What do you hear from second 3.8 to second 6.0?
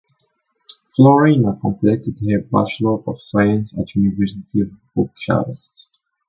University of Bucharest.